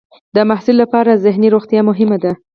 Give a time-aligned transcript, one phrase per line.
[0.35, 2.31] د محصل لپاره ذهني روغتیا مهمه ده.